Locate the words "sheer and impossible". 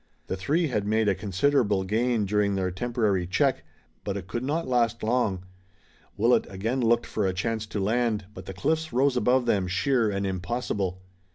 9.67-11.03